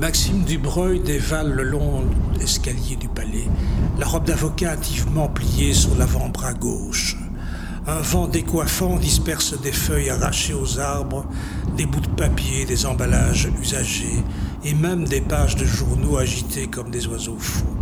[0.00, 2.00] Maxime Dubreuil dévale le long
[2.32, 3.46] de l'escalier du palais,
[3.98, 7.18] la robe d'avocat hâtivement pliée sur l'avant-bras gauche.
[7.86, 11.26] Un vent décoiffant disperse des feuilles arrachées aux arbres,
[11.76, 14.24] des bouts de papier, des emballages usagés
[14.64, 17.76] et même des pages de journaux agitées comme des oiseaux fous.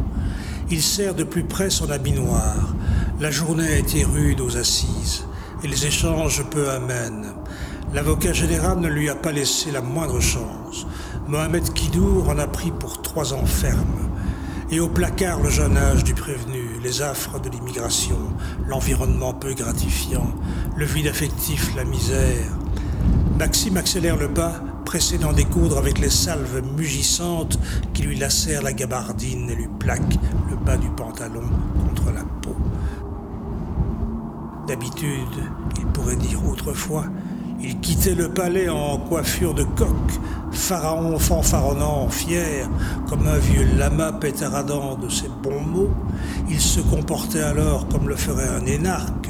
[0.73, 2.75] Il serre de plus près son habit noir.
[3.21, 5.25] La journée a été rude aux assises
[5.63, 7.33] et les échanges peu amènes.
[7.95, 10.87] L'avocat général ne lui a pas laissé la moindre chance.
[11.27, 14.11] Mohamed Kidour en a pris pour trois ans ferme.
[14.71, 18.19] Et au placard le jeune âge du prévenu, les affres de l'immigration,
[18.67, 20.35] l'environnement peu gratifiant,
[20.77, 22.53] le vide affectif, la misère.
[23.39, 27.59] Maxime accélère le pas, pressé d'en découdre avec les salves mugissantes
[27.95, 30.19] qui lui lacèrent la gabardine et lui plaquent
[30.51, 31.49] le bas du pantalon
[31.89, 32.57] contre la peau.
[34.67, 35.43] D'habitude,
[35.79, 37.05] il pourrait dire autrefois,
[37.61, 39.89] il quittait le palais en coiffure de coq,
[40.53, 42.69] pharaon fanfaronnant, fier,
[43.09, 45.91] comme un vieux lama pétaradant de ses bons mots.
[46.49, 49.29] Il se comportait alors comme le ferait un énarque,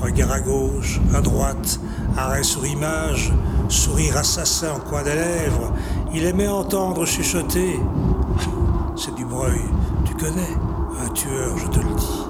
[0.00, 1.80] regard à gauche, à droite,
[2.16, 3.32] arrêt sur image,
[3.68, 5.72] sourire assassin en coin des lèvres.
[6.14, 7.78] Il aimait entendre chuchoter.
[8.96, 9.60] C'est du breuil,
[10.04, 10.56] tu connais,
[11.04, 12.25] un tueur, je te le dis.